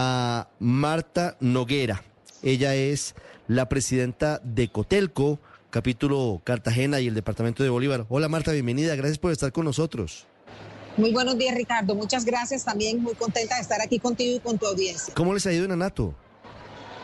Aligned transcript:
a 0.00 0.46
Marta 0.60 1.36
Noguera. 1.40 2.04
Ella 2.44 2.76
es 2.76 3.16
la 3.48 3.68
presidenta 3.68 4.40
de 4.44 4.68
Cotelco, 4.68 5.40
capítulo 5.70 6.40
Cartagena 6.44 7.00
y 7.00 7.08
el 7.08 7.14
departamento 7.14 7.64
de 7.64 7.68
Bolívar. 7.68 8.06
Hola 8.08 8.28
Marta, 8.28 8.52
bienvenida. 8.52 8.94
Gracias 8.94 9.18
por 9.18 9.32
estar 9.32 9.50
con 9.50 9.64
nosotros. 9.64 10.28
Muy 10.96 11.12
buenos 11.12 11.36
días, 11.36 11.56
Ricardo. 11.56 11.96
Muchas 11.96 12.24
gracias. 12.24 12.64
También 12.64 13.02
muy 13.02 13.14
contenta 13.16 13.56
de 13.56 13.62
estar 13.62 13.80
aquí 13.80 13.98
contigo 13.98 14.36
y 14.36 14.38
con 14.38 14.56
tu 14.56 14.66
audiencia. 14.66 15.12
¿Cómo 15.14 15.34
les 15.34 15.44
ha 15.46 15.52
ido 15.52 15.64
en 15.64 15.72
Anato? 15.72 16.14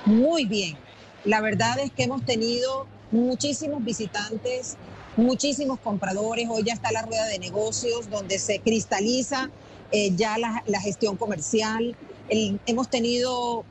Muy 0.06 0.44
bien. 0.44 0.76
La 1.24 1.40
verdad 1.40 1.80
es 1.80 1.90
que 1.90 2.04
hemos 2.04 2.24
tenido 2.24 2.86
muchísimos 3.10 3.84
visitantes, 3.84 4.76
muchísimos 5.16 5.80
compradores. 5.80 6.46
Hoy 6.48 6.62
ya 6.62 6.74
está 6.74 6.92
la 6.92 7.02
rueda 7.02 7.26
de 7.26 7.40
negocios 7.40 8.08
donde 8.08 8.38
se 8.38 8.60
cristaliza 8.60 9.50
eh, 9.96 10.10
ya 10.16 10.36
la, 10.38 10.80
gestión 10.80 11.16
comercial. 11.16 11.94
hemos 12.28 12.90
tenido 12.90 13.64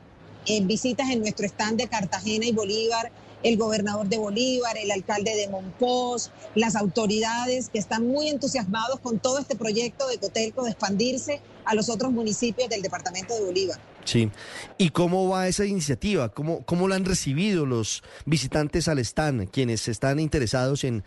eh, 0.46 0.64
visitas 0.64 1.10
en 1.10 1.20
nuestro 1.20 1.44
stand 1.46 1.78
de 1.78 1.86
Cartagena 1.86 2.46
y 2.46 2.52
Bolívar, 2.52 3.12
el 3.42 3.58
gobernador 3.58 4.08
de 4.08 4.16
Bolívar, 4.16 4.74
el 4.78 4.90
alcalde 4.90 5.36
de 5.36 5.48
Monpós, 5.48 6.30
las 6.54 6.76
autoridades 6.76 7.68
que 7.68 7.78
están 7.78 8.06
muy 8.06 8.28
entusiasmados 8.28 9.00
con 9.00 9.18
todo 9.18 9.38
este 9.38 9.54
proyecto 9.54 10.08
de 10.08 10.16
Cotelco 10.16 10.64
de 10.64 10.70
expandirse 10.70 11.42
a 11.66 11.74
los 11.74 11.90
otros 11.90 12.10
municipios 12.10 12.70
del 12.70 12.80
departamento 12.80 13.34
de 13.34 13.44
Bolívar. 13.44 13.78
Sí. 14.06 14.30
¿Y 14.78 14.90
cómo 14.90 15.28
va 15.28 15.46
esa 15.46 15.66
iniciativa? 15.66 16.30
¿Cómo, 16.30 16.64
cómo 16.64 16.88
la 16.88 16.96
han 16.96 17.04
recibido 17.04 17.66
los 17.66 18.02
visitantes 18.24 18.88
al 18.88 18.98
stand, 19.00 19.50
quienes 19.50 19.88
están 19.88 20.20
interesados 20.20 20.84
en, 20.84 21.04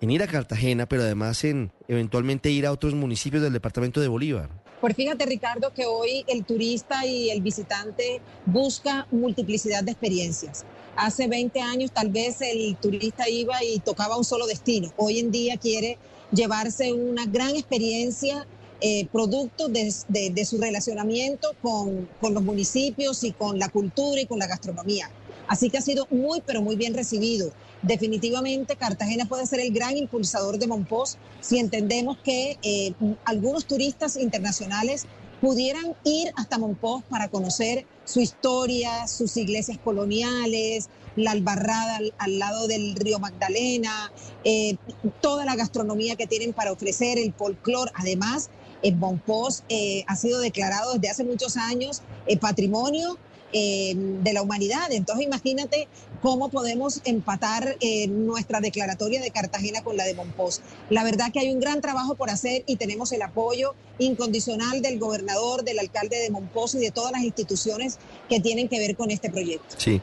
en 0.00 0.10
ir 0.12 0.22
a 0.22 0.28
Cartagena, 0.28 0.86
pero 0.86 1.02
además 1.02 1.42
en 1.42 1.72
eventualmente 1.88 2.50
ir 2.50 2.66
a 2.66 2.72
otros 2.72 2.94
municipios 2.94 3.42
del 3.42 3.52
departamento 3.52 4.00
de 4.00 4.06
Bolívar? 4.06 4.61
Pues 4.82 4.96
fíjate, 4.96 5.26
Ricardo, 5.26 5.72
que 5.72 5.86
hoy 5.86 6.24
el 6.26 6.44
turista 6.44 7.06
y 7.06 7.30
el 7.30 7.40
visitante 7.40 8.20
busca 8.46 9.06
multiplicidad 9.12 9.84
de 9.84 9.92
experiencias. 9.92 10.64
Hace 10.96 11.28
20 11.28 11.60
años 11.60 11.92
tal 11.92 12.08
vez 12.08 12.40
el 12.40 12.76
turista 12.78 13.28
iba 13.28 13.62
y 13.62 13.78
tocaba 13.78 14.16
un 14.16 14.24
solo 14.24 14.44
destino. 14.48 14.92
Hoy 14.96 15.20
en 15.20 15.30
día 15.30 15.56
quiere 15.56 15.98
llevarse 16.32 16.92
una 16.92 17.26
gran 17.26 17.50
experiencia 17.50 18.44
eh, 18.80 19.06
producto 19.12 19.68
de, 19.68 20.44
su 20.44 20.58
relacionamiento 20.60 21.50
con, 21.62 22.08
con 22.20 22.34
los 22.34 22.42
municipios 22.42 23.22
y 23.22 23.30
con 23.30 23.60
la 23.60 23.68
cultura 23.68 24.20
y 24.20 24.26
con 24.26 24.40
la 24.40 24.48
gastronomía. 24.48 25.08
Así 25.48 25.70
que 25.70 25.78
ha 25.78 25.82
sido 25.82 26.06
muy, 26.10 26.42
pero 26.46 26.62
muy 26.62 26.76
bien 26.76 26.94
recibido. 26.94 27.52
Definitivamente 27.82 28.76
Cartagena 28.76 29.24
puede 29.24 29.46
ser 29.46 29.60
el 29.60 29.72
gran 29.72 29.96
impulsador 29.96 30.58
de 30.58 30.66
Monpós 30.66 31.18
si 31.40 31.58
entendemos 31.58 32.16
que 32.18 32.58
eh, 32.62 32.94
algunos 33.24 33.66
turistas 33.66 34.16
internacionales 34.16 35.06
pudieran 35.40 35.96
ir 36.04 36.32
hasta 36.36 36.56
Monpós 36.56 37.02
para 37.10 37.28
conocer 37.28 37.84
su 38.04 38.20
historia, 38.20 39.08
sus 39.08 39.36
iglesias 39.36 39.76
coloniales, 39.82 40.88
la 41.16 41.32
albarrada 41.32 41.98
al, 42.18 42.38
lado 42.38 42.68
del 42.68 42.94
río 42.94 43.18
Magdalena, 43.18 44.12
eh, 44.44 44.76
toda 45.20 45.44
la 45.44 45.56
gastronomía 45.56 46.14
que 46.14 46.28
tienen 46.28 46.52
para 46.52 46.70
ofrecer, 46.70 47.18
el 47.18 47.32
folclore. 47.34 47.90
Además, 47.96 48.50
el 48.82 48.94
Bonpos 48.94 49.64
eh, 49.68 50.04
ha 50.06 50.16
sido 50.16 50.40
declarado 50.40 50.94
desde 50.94 51.10
hace 51.10 51.24
muchos 51.24 51.56
años 51.56 52.02
eh, 52.26 52.38
patrimonio 52.38 53.18
eh, 53.52 53.94
de 53.96 54.32
la 54.32 54.42
humanidad. 54.42 54.90
Entonces 54.90 55.26
imagínate 55.26 55.88
cómo 56.20 56.48
podemos 56.48 57.00
empatar 57.04 57.76
nuestra 58.08 58.60
declaratoria 58.60 59.20
de 59.20 59.30
Cartagena 59.30 59.82
con 59.82 59.96
la 59.96 60.04
de 60.04 60.14
Bonpos. 60.14 60.60
La 60.88 61.02
verdad 61.02 61.32
que 61.32 61.40
hay 61.40 61.52
un 61.52 61.60
gran 61.60 61.80
trabajo 61.80 62.14
por 62.14 62.30
hacer 62.30 62.62
y 62.66 62.76
tenemos 62.76 63.12
el 63.12 63.22
apoyo 63.22 63.74
incondicional 63.98 64.82
del 64.82 64.98
gobernador, 64.98 65.64
del 65.64 65.78
alcalde 65.78 66.18
de 66.18 66.30
Monpós 66.30 66.74
y 66.74 66.78
de 66.78 66.90
todas 66.90 67.12
las 67.12 67.22
instituciones 67.22 67.98
que 68.28 68.40
tienen 68.40 68.68
que 68.68 68.78
ver 68.78 68.96
con 68.96 69.10
este 69.10 69.30
proyecto. 69.30 69.74
Sí. 69.78 70.00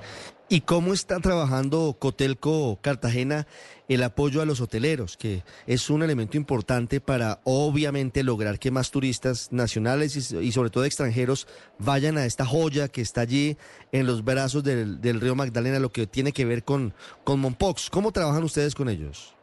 ¿Y 0.52 0.61
cómo 0.61 0.94
está 0.94 1.19
trabajando 1.19 1.95
Cotelco 2.00 2.80
Cartagena 2.81 3.45
el 3.88 4.02
apoyo 4.02 4.42
a 4.42 4.45
los 4.45 4.61
hoteleros, 4.61 5.16
que 5.16 5.44
es 5.68 5.91
un 5.91 6.01
elemento 6.01 6.38
importante 6.38 7.00
para 7.00 7.40
obviamente 7.44 8.23
lograr 8.23 8.57
que 8.57 8.72
más 8.72 8.90
turistas 8.90 9.50
nacionales 9.51 10.16
y, 10.16 10.51
sobre 10.51 10.72
todo 10.72 10.85
extranjeros 10.85 11.47
vayan 11.78 12.18
a 12.18 12.25
esta 12.25 12.47
joya 12.47 12.88
que 12.88 13.01
está 13.01 13.22
allí 13.22 13.57
en 13.91 14.07
los 14.07 14.23
brazos 14.23 14.63
del, 14.63 15.22
río 15.22 15.35
Magdalena, 15.35 15.78
lo 15.78 15.91
que 15.91 16.07
tiene 16.07 16.31
que 16.31 16.46
ver 16.46 16.63
con, 16.63 16.96
con 17.23 17.40
Monpox? 17.40 17.91
¿Cómo 17.91 18.12
trabajan 18.12 18.44
ustedes 18.44 18.73
con 18.73 18.90
ellos? 18.90 19.35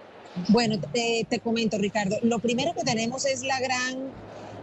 Bueno, 0.49 0.81
te, 0.93 1.25
te 1.31 1.39
comento, 1.39 1.79
Ricardo. 1.79 2.17
Lo 2.25 2.41
primero 2.41 2.75
que 2.75 2.83
tenemos 2.83 3.27
es 3.27 3.43
la 3.43 3.61
gran 3.61 4.11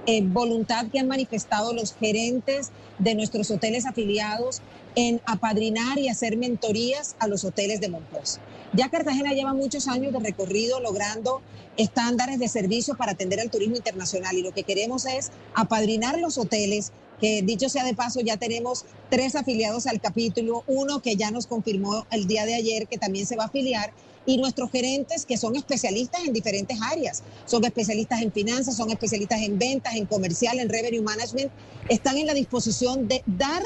eh, 0.06 0.22
voluntad 0.22 0.88
que 0.91 1.00
han 1.00 1.07
manifestado 1.07 1.73
los 1.73 1.96
gerentes 1.96 2.72
de 3.00 3.16
nuestros 3.16 3.50
hoteles 3.50 3.85
afiliados 3.85 4.62
en 4.95 5.21
apadrinar 5.25 5.99
y 5.99 6.09
hacer 6.09 6.37
mentorías 6.37 7.15
a 7.19 7.27
los 7.27 7.43
hoteles 7.43 7.79
de 7.81 7.89
Monpós. 7.89 8.39
Ya 8.73 8.89
Cartagena 8.89 9.33
lleva 9.33 9.53
muchos 9.53 9.87
años 9.87 10.13
de 10.13 10.19
recorrido 10.19 10.79
logrando 10.79 11.41
estándares 11.77 12.39
de 12.39 12.47
servicio 12.47 12.95
para 12.95 13.13
atender 13.13 13.39
al 13.39 13.49
turismo 13.49 13.75
internacional 13.75 14.35
y 14.37 14.41
lo 14.41 14.51
que 14.51 14.63
queremos 14.63 15.05
es 15.05 15.31
apadrinar 15.55 16.19
los 16.19 16.37
hoteles 16.37 16.91
que 17.19 17.41
dicho 17.41 17.69
sea 17.69 17.85
de 17.85 17.93
paso, 17.93 18.19
ya 18.21 18.37
tenemos 18.37 18.85
tres 19.09 19.35
afiliados 19.35 19.87
al 19.87 20.01
capítulo, 20.01 20.63
uno 20.67 21.01
que 21.01 21.15
ya 21.15 21.31
nos 21.31 21.47
confirmó 21.47 22.05
el 22.11 22.27
día 22.27 22.45
de 22.45 22.55
ayer 22.55 22.87
que 22.87 22.97
también 22.97 23.25
se 23.25 23.35
va 23.35 23.43
a 23.43 23.47
afiliar, 23.47 23.93
y 24.25 24.37
nuestros 24.37 24.71
gerentes 24.71 25.25
que 25.25 25.37
son 25.37 25.55
especialistas 25.55 26.23
en 26.25 26.33
diferentes 26.33 26.77
áreas, 26.81 27.23
son 27.45 27.63
especialistas 27.65 28.21
en 28.21 28.31
finanzas, 28.31 28.75
son 28.75 28.89
especialistas 28.89 29.41
en 29.41 29.59
ventas, 29.59 29.95
en 29.95 30.05
comercial, 30.05 30.59
en 30.59 30.69
revenue 30.69 31.01
management, 31.01 31.51
están 31.89 32.17
en 32.17 32.27
la 32.27 32.33
disposición 32.33 33.07
de 33.07 33.21
dar 33.25 33.63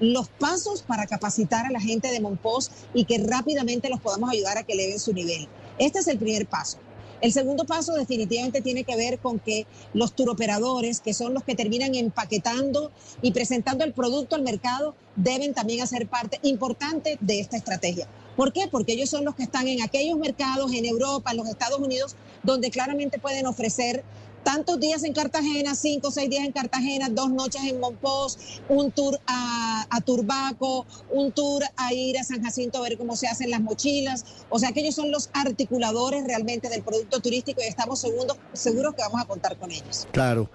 los 0.00 0.28
pasos 0.28 0.82
para 0.82 1.06
capacitar 1.06 1.66
a 1.66 1.70
la 1.70 1.80
gente 1.80 2.10
de 2.10 2.20
Monpós 2.20 2.70
y 2.92 3.04
que 3.04 3.18
rápidamente 3.18 3.88
los 3.88 4.00
podamos 4.00 4.30
ayudar 4.30 4.58
a 4.58 4.64
que 4.64 4.72
eleven 4.72 4.98
su 4.98 5.12
nivel. 5.12 5.48
Este 5.78 5.98
es 5.98 6.08
el 6.08 6.18
primer 6.18 6.46
paso. 6.46 6.78
El 7.20 7.32
segundo 7.32 7.64
paso 7.64 7.94
definitivamente 7.94 8.60
tiene 8.60 8.84
que 8.84 8.96
ver 8.96 9.18
con 9.18 9.38
que 9.38 9.66
los 9.94 10.14
turoperadores, 10.14 11.00
que 11.00 11.14
son 11.14 11.32
los 11.32 11.42
que 11.42 11.54
terminan 11.54 11.94
empaquetando 11.94 12.90
y 13.22 13.32
presentando 13.32 13.82
el 13.84 13.94
producto 13.94 14.36
al 14.36 14.42
mercado, 14.42 14.94
deben 15.16 15.54
también 15.54 15.80
hacer 15.80 16.06
parte 16.06 16.38
importante 16.42 17.16
de 17.20 17.40
esta 17.40 17.56
estrategia. 17.56 18.08
¿Por 18.36 18.52
qué? 18.52 18.68
Porque 18.70 18.92
ellos 18.92 19.08
son 19.08 19.24
los 19.24 19.36
que 19.36 19.44
están 19.44 19.68
en 19.68 19.80
aquellos 19.80 20.18
mercados 20.18 20.72
en 20.72 20.84
Europa, 20.84 21.30
en 21.30 21.38
los 21.38 21.48
Estados 21.48 21.78
Unidos, 21.78 22.16
donde 22.42 22.70
claramente 22.70 23.18
pueden 23.18 23.46
ofrecer 23.46 24.04
tantos 24.44 24.78
días 24.78 25.02
en 25.02 25.12
Cartagena, 25.12 25.74
cinco 25.74 26.08
o 26.08 26.10
seis 26.10 26.30
días 26.30 26.44
en 26.44 26.52
Cartagena, 26.52 27.08
dos 27.08 27.30
noches 27.30 27.62
en 27.64 27.80
Monpós, 27.80 28.60
un 28.68 28.92
tour 28.92 29.18
a, 29.26 30.00
Turbaco, 30.04 30.86
un 31.10 31.32
tour 31.32 31.62
a 31.76 31.92
ir 31.94 32.18
a 32.18 32.24
San 32.24 32.42
Jacinto 32.42 32.78
a 32.78 32.82
ver 32.82 32.98
cómo 32.98 33.16
se 33.16 33.26
hacen 33.26 33.50
las 33.50 33.60
mochilas. 33.60 34.24
O 34.50 34.58
sea 34.58 34.72
que 34.72 34.80
ellos 34.80 34.94
son 34.94 35.10
los 35.10 35.30
articuladores 35.32 36.24
realmente 36.24 36.68
del 36.68 36.82
producto 36.82 37.20
turístico 37.20 37.62
y 37.62 37.64
estamos 37.64 38.00
seguros, 38.00 38.36
seguros 38.52 38.94
que 38.94 39.02
vamos 39.02 39.20
a 39.20 39.24
contar 39.24 39.56
con 39.56 39.70
ellos. 39.70 40.06
Claro. 40.12 40.50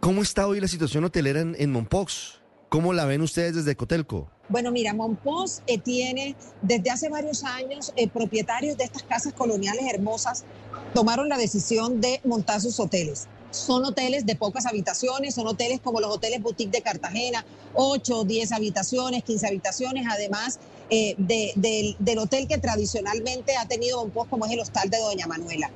¿Cómo 0.00 0.22
está 0.22 0.46
hoy 0.46 0.60
la 0.60 0.68
situación 0.68 1.04
hotelera 1.04 1.40
en, 1.40 1.56
en 1.58 1.72
Monpós? 1.72 2.40
¿Cómo 2.68 2.92
la 2.92 3.04
ven 3.04 3.22
ustedes 3.22 3.54
desde 3.54 3.76
Cotelco? 3.76 4.28
Bueno, 4.48 4.70
mira, 4.70 4.92
Monpós 4.92 5.62
eh, 5.66 5.78
tiene 5.78 6.36
desde 6.60 6.90
hace 6.90 7.08
varios 7.08 7.44
años 7.44 7.92
eh, 7.96 8.08
propietarios 8.08 8.76
de 8.76 8.84
estas 8.84 9.02
casas 9.04 9.32
coloniales 9.32 9.84
hermosas 9.90 10.44
tomaron 10.94 11.28
la 11.28 11.36
decisión 11.36 12.00
de 12.00 12.20
montar 12.24 12.60
sus 12.60 12.78
hoteles. 12.80 13.26
Son 13.50 13.84
hoteles 13.84 14.26
de 14.26 14.36
pocas 14.36 14.64
habitaciones, 14.66 15.34
son 15.34 15.46
hoteles 15.46 15.80
como 15.80 16.00
los 16.00 16.10
hoteles 16.10 16.40
boutique 16.40 16.70
de 16.70 16.82
Cartagena, 16.82 17.44
8, 17.74 18.24
10 18.24 18.52
habitaciones, 18.52 19.24
15 19.24 19.46
habitaciones, 19.46 20.06
además 20.08 20.58
eh, 20.90 21.14
del 21.18 22.18
hotel 22.18 22.48
que 22.48 22.58
tradicionalmente 22.58 23.56
ha 23.56 23.66
tenido 23.66 23.98
Monpós, 23.98 24.28
como 24.28 24.46
es 24.46 24.52
el 24.52 24.60
hostal 24.60 24.88
de 24.88 24.98
Doña 24.98 25.26
Manuela. 25.26 25.70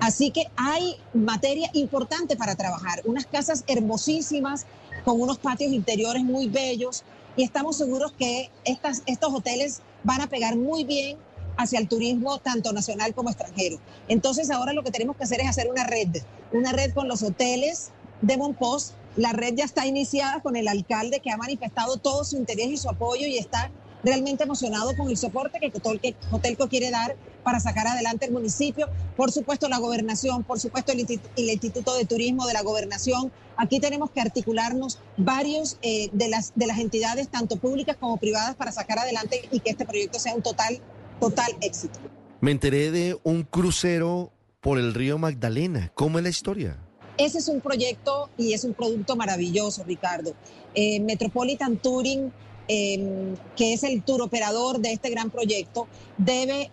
Así 0.00 0.30
que 0.30 0.46
hay 0.56 0.96
materia 1.12 1.70
importante 1.74 2.36
para 2.36 2.56
trabajar, 2.56 3.02
unas 3.04 3.26
casas 3.26 3.62
hermosísimas, 3.66 4.66
con 5.04 5.20
unos 5.20 5.38
patios 5.38 5.72
interiores 5.72 6.24
muy 6.24 6.48
bellos, 6.48 7.04
y 7.36 7.44
estamos 7.44 7.76
seguros 7.76 8.12
que 8.12 8.50
estas, 8.64 9.02
estos 9.06 9.32
hoteles 9.32 9.80
van 10.04 10.20
a 10.20 10.26
pegar 10.26 10.56
muy 10.56 10.84
bien 10.84 11.16
hacia 11.56 11.78
el 11.78 11.88
turismo 11.88 12.38
tanto 12.38 12.72
nacional 12.72 13.14
como 13.14 13.30
extranjero. 13.30 13.78
Entonces 14.08 14.50
ahora 14.50 14.72
lo 14.72 14.82
que 14.82 14.90
tenemos 14.90 15.16
que 15.16 15.24
hacer 15.24 15.40
es 15.40 15.48
hacer 15.48 15.68
una 15.70 15.84
red, 15.84 16.08
una 16.52 16.72
red 16.72 16.92
con 16.92 17.08
los 17.08 17.22
hoteles 17.22 17.90
de 18.20 18.36
Monpós. 18.36 18.94
La 19.16 19.32
red 19.32 19.54
ya 19.54 19.64
está 19.64 19.86
iniciada 19.86 20.40
con 20.40 20.56
el 20.56 20.68
alcalde 20.68 21.20
que 21.20 21.30
ha 21.30 21.36
manifestado 21.36 21.98
todo 21.98 22.24
su 22.24 22.36
interés 22.36 22.68
y 22.68 22.76
su 22.76 22.88
apoyo 22.88 23.26
y 23.26 23.36
está 23.36 23.70
realmente 24.02 24.44
emocionado 24.44 24.96
con 24.96 25.08
el 25.08 25.16
soporte 25.16 25.60
que 25.60 25.70
Cotelco 25.70 26.68
quiere 26.68 26.90
dar 26.90 27.16
para 27.42 27.60
sacar 27.60 27.86
adelante 27.86 28.26
el 28.26 28.32
municipio. 28.32 28.88
Por 29.16 29.32
supuesto, 29.32 29.68
la 29.68 29.78
gobernación, 29.78 30.44
por 30.44 30.60
supuesto, 30.60 30.92
el, 30.92 31.00
Instituto 31.36 31.94
de 31.96 32.04
Turismo 32.04 32.46
de 32.46 32.52
la 32.52 32.62
Gobernación. 32.62 33.32
Aquí 33.56 33.80
tenemos 33.80 34.10
que 34.10 34.20
articularnos 34.20 34.98
varios 35.16 35.78
eh, 35.82 36.08
de, 36.12 36.28
las, 36.28 36.52
de 36.54 36.66
las 36.66 36.78
entidades, 36.78 37.28
tanto 37.28 37.56
públicas 37.56 37.96
como 37.98 38.16
privadas, 38.16 38.56
para 38.56 38.72
sacar 38.72 38.98
adelante 38.98 39.48
y 39.50 39.60
que 39.60 39.70
este 39.70 39.84
proyecto 39.84 40.18
sea 40.18 40.34
un 40.34 40.42
total, 40.42 40.80
total 41.22 41.56
éxito. 41.60 42.00
Me 42.40 42.50
enteré 42.50 42.90
de 42.90 43.16
un 43.22 43.44
crucero 43.44 44.32
por 44.60 44.78
el 44.78 44.92
río 44.92 45.18
Magdalena. 45.18 45.92
¿Cómo 45.94 46.18
es 46.18 46.24
la 46.24 46.30
historia? 46.30 46.76
Ese 47.16 47.38
es 47.38 47.46
un 47.46 47.60
proyecto 47.60 48.28
y 48.36 48.54
es 48.54 48.64
un 48.64 48.74
producto 48.74 49.14
maravilloso, 49.14 49.84
Ricardo. 49.84 50.34
Eh, 50.74 50.98
Metropolitan 50.98 51.76
Touring, 51.76 52.32
em, 52.66 53.36
que 53.54 53.72
es 53.72 53.84
el 53.84 54.02
tour 54.02 54.22
operador 54.22 54.80
de 54.80 54.92
este 54.92 55.10
gran 55.10 55.30
proyecto, 55.30 55.86
debe 56.18 56.72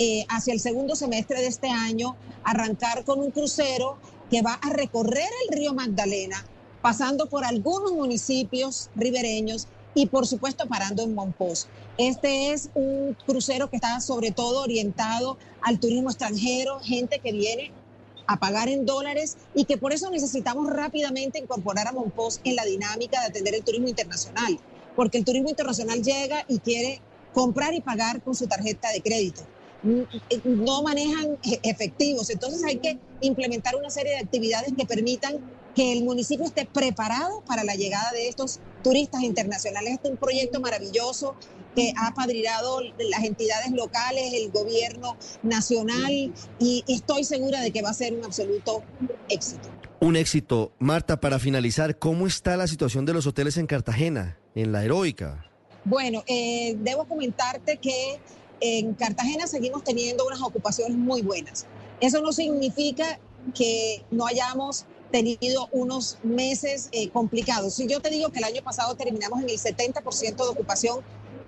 eh, 0.00 0.24
hacia 0.28 0.54
el 0.54 0.60
segundo 0.60 0.96
semestre 0.96 1.40
de 1.40 1.46
este 1.46 1.68
año 1.68 2.16
arrancar 2.42 3.04
con 3.04 3.20
un 3.20 3.30
crucero 3.30 3.98
que 4.30 4.42
va 4.42 4.54
a 4.54 4.70
recorrer 4.70 5.30
el 5.48 5.56
río 5.56 5.72
Magdalena, 5.72 6.44
pasando 6.82 7.26
por 7.26 7.44
algunos 7.44 7.92
municipios 7.92 8.90
ribereños 8.96 9.68
y 9.94 10.06
por 10.06 10.26
supuesto 10.26 10.66
parando 10.68 11.02
en 11.02 11.14
Monpós. 11.14 11.66
Este 11.96 12.52
es 12.52 12.70
un 12.74 13.16
crucero 13.26 13.68
que 13.70 13.76
está 13.76 14.00
sobre 14.00 14.30
todo 14.30 14.62
orientado 14.62 15.38
al 15.62 15.80
turismo 15.80 16.10
extranjero, 16.10 16.80
gente 16.80 17.18
que 17.18 17.32
viene 17.32 17.72
a 18.26 18.38
pagar 18.38 18.68
en 18.68 18.84
dólares 18.84 19.38
y 19.54 19.64
que 19.64 19.78
por 19.78 19.92
eso 19.92 20.10
necesitamos 20.10 20.68
rápidamente 20.70 21.38
incorporar 21.38 21.88
a 21.88 21.92
Monpós 21.92 22.40
en 22.44 22.56
la 22.56 22.64
dinámica 22.64 23.20
de 23.20 23.26
atender 23.26 23.54
el 23.54 23.64
turismo 23.64 23.88
internacional, 23.88 24.58
porque 24.94 25.18
el 25.18 25.24
turismo 25.24 25.48
internacional 25.48 26.02
llega 26.02 26.44
y 26.46 26.58
quiere 26.58 27.00
comprar 27.32 27.74
y 27.74 27.80
pagar 27.80 28.20
con 28.22 28.34
su 28.34 28.46
tarjeta 28.46 28.90
de 28.90 29.00
crédito. 29.00 29.42
No 30.44 30.82
manejan 30.82 31.38
e-, 31.42 31.60
efectivos, 31.62 32.28
entonces 32.30 32.62
hay 32.64 32.76
que 32.76 32.98
implementar 33.22 33.76
una 33.76 33.90
serie 33.90 34.12
de 34.12 34.18
actividades 34.18 34.74
que 34.76 34.84
permitan 34.84 35.38
que 35.74 35.92
el 35.92 36.04
municipio 36.04 36.44
esté 36.44 36.66
preparado 36.66 37.42
para 37.46 37.64
la 37.64 37.76
llegada 37.76 38.10
de 38.12 38.28
estos 38.28 38.60
turistas 38.82 39.22
internacionales. 39.22 39.94
Este 39.94 40.08
es 40.08 40.12
un 40.12 40.18
proyecto 40.18 40.60
maravilloso 40.60 41.34
que 41.74 41.92
ha 41.96 42.14
padrinado 42.14 42.80
las 42.98 43.24
entidades 43.24 43.70
locales, 43.72 44.32
el 44.32 44.50
gobierno 44.50 45.16
nacional 45.42 46.32
y 46.58 46.84
estoy 46.88 47.24
segura 47.24 47.60
de 47.60 47.70
que 47.70 47.82
va 47.82 47.90
a 47.90 47.94
ser 47.94 48.14
un 48.14 48.24
absoluto 48.24 48.82
éxito. 49.28 49.68
Un 50.00 50.16
éxito. 50.16 50.72
Marta, 50.78 51.20
para 51.20 51.38
finalizar, 51.38 51.98
¿cómo 51.98 52.26
está 52.26 52.56
la 52.56 52.66
situación 52.66 53.04
de 53.04 53.14
los 53.14 53.26
hoteles 53.26 53.56
en 53.56 53.66
Cartagena, 53.66 54.38
en 54.54 54.72
la 54.72 54.84
heroica? 54.84 55.44
Bueno, 55.84 56.22
eh, 56.26 56.76
debo 56.78 57.04
comentarte 57.04 57.78
que 57.78 58.20
en 58.60 58.94
Cartagena 58.94 59.46
seguimos 59.46 59.84
teniendo 59.84 60.26
unas 60.26 60.40
ocupaciones 60.42 60.96
muy 60.96 61.22
buenas. 61.22 61.66
Eso 62.00 62.20
no 62.20 62.32
significa 62.32 63.18
que 63.54 64.04
no 64.10 64.26
hayamos 64.26 64.86
tenido 65.10 65.68
unos 65.72 66.18
meses 66.22 66.88
eh, 66.92 67.08
complicados. 67.10 67.74
Si 67.74 67.86
yo 67.86 68.00
te 68.00 68.10
digo 68.10 68.30
que 68.30 68.38
el 68.38 68.44
año 68.44 68.62
pasado 68.62 68.94
terminamos 68.94 69.40
en 69.42 69.50
el 69.50 69.58
70% 69.58 70.36
de 70.36 70.48
ocupación, 70.48 71.00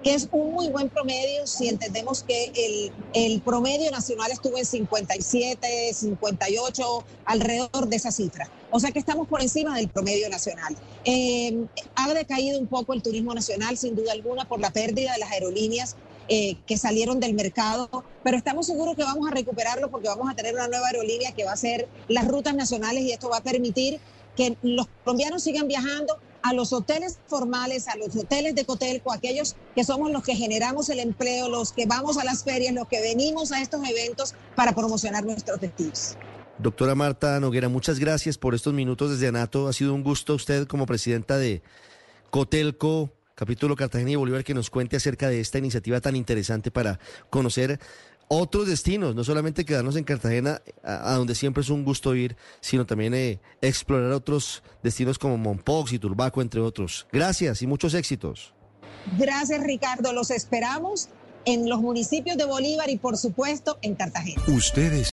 que 0.03 0.15
es 0.15 0.29
un 0.33 0.53
muy 0.53 0.69
buen 0.69 0.89
promedio 0.89 1.47
si 1.47 1.69
entendemos 1.69 2.23
que 2.23 2.53
el, 2.55 2.93
el, 3.13 3.43
promedio 3.43 3.91
nacional 3.91 4.31
estuvo 4.31 4.57
en 4.57 4.65
57, 4.65 5.93
58, 5.93 7.05
alrededor 7.27 7.89
de 7.89 7.97
esa 7.97 8.11
cifra. 8.11 8.51
O 8.71 8.81
sea 8.81 8.93
que 8.93 8.99
estamos 8.99 9.29
por 9.29 9.43
encima 9.43 9.77
del 9.77 9.89
promedio 9.89 10.29
nacional. 10.31 10.75
Eh, 11.05 11.67
ha 11.97 12.13
decaído 12.15 12.59
un 12.59 12.67
poco 12.67 12.95
el 12.95 13.03
turismo 13.03 13.35
nacional, 13.35 13.77
sin 13.77 13.95
duda 13.95 14.13
alguna, 14.13 14.49
por 14.49 14.61
la 14.61 14.71
pérdida 14.71 15.13
de 15.13 15.19
las 15.19 15.33
aerolíneas 15.33 15.97
eh, 16.33 16.59
que 16.65 16.79
salieron 16.79 17.19
del 17.19 17.35
mercado, 17.35 18.05
pero 18.23 18.37
estamos 18.37 18.65
seguros 18.65 18.95
que 18.95 19.03
vamos 19.03 19.29
a 19.29 19.33
recuperarlo 19.33 19.91
porque 19.91 20.07
vamos 20.07 20.31
a 20.31 20.37
tener 20.37 20.55
una 20.55 20.69
nueva 20.69 20.87
aerolínea 20.87 21.33
que 21.33 21.45
va 21.45 21.51
a 21.51 21.57
ser 21.57 21.89
las 22.07 22.29
rutas 22.29 22.55
nacionales 22.55 23.03
y 23.03 23.11
esto 23.11 23.29
va 23.29 23.39
a 23.39 23.43
permitir 23.43 23.99
que 24.37 24.57
los 24.63 24.87
colombianos 25.03 25.43
sigan 25.43 25.67
viajando 25.67 26.19
a 26.43 26.53
los 26.53 26.73
hoteles 26.73 27.19
formales, 27.27 27.89
a 27.89 27.97
los 27.97 28.15
hoteles 28.15 28.55
de 28.55 28.65
Cotelco, 28.65 29.13
aquellos 29.13 29.57
que 29.75 29.83
somos 29.83 30.13
los 30.13 30.23
que 30.23 30.37
generamos 30.37 30.89
el 30.89 31.01
empleo, 31.01 31.49
los 31.49 31.73
que 31.73 31.87
vamos 31.87 32.17
a 32.17 32.23
las 32.23 32.45
ferias, 32.45 32.73
los 32.75 32.87
que 32.87 33.01
venimos 33.01 33.51
a 33.51 33.61
estos 33.61 33.81
eventos 33.85 34.35
para 34.55 34.73
promocionar 34.73 35.25
nuestros 35.25 35.61
destinos. 35.61 36.17
Doctora 36.59 36.95
Marta 36.95 37.41
Noguera, 37.41 37.69
muchas 37.69 37.99
gracias 37.99 38.39
por 38.39 38.55
estos 38.55 38.73
minutos 38.73 39.11
desde 39.11 39.27
ANATO. 39.27 39.67
Ha 39.67 39.73
sido 39.73 39.95
un 39.95 40.05
gusto 40.05 40.37
usted 40.37 40.69
como 40.69 40.87
presidenta 40.87 41.39
de 41.39 41.61
Cotelco 42.31 43.11
capítulo 43.41 43.75
Cartagena 43.75 44.11
y 44.11 44.17
Bolívar, 44.17 44.45
que 44.45 44.53
nos 44.53 44.69
cuente 44.69 44.97
acerca 44.97 45.31
de 45.31 45.41
esta 45.41 45.57
iniciativa 45.57 45.99
tan 46.03 46.15
interesante 46.15 46.71
para 46.71 47.01
conocer 47.31 47.81
otros 48.29 48.69
destinos, 48.69 49.15
no 49.15 49.25
solamente 49.25 49.65
quedarnos 49.65 49.97
en 49.97 50.05
Cartagena, 50.05 50.61
a, 50.85 51.15
donde 51.15 51.35
siempre 51.35 51.63
es 51.63 51.71
un 51.71 51.83
gusto 51.83 52.15
ir, 52.15 52.37
sino 52.61 52.85
también 52.85 53.15
eh, 53.15 53.41
explorar 53.63 54.13
otros 54.13 54.63
destinos 54.83 55.19
como 55.19 55.39
Mompox 55.39 55.95
y 55.95 55.99
Turbaco, 55.99 56.43
entre 56.43 56.61
otros. 56.61 57.07
Gracias 57.11 57.63
y 57.63 57.67
muchos 57.67 57.95
éxitos. 57.95 58.53
Gracias, 59.19 59.63
Ricardo. 59.63 60.13
Los 60.13 60.31
esperamos 60.31 61.09
en 61.47 61.67
los 61.67 61.81
municipios 61.81 62.37
de 62.37 62.45
Bolívar 62.45 62.91
y, 62.91 62.99
por 62.99 63.17
supuesto, 63.17 63.79
en 63.81 63.95
Cartagena. 63.95 64.43
Ustedes. 64.49 65.09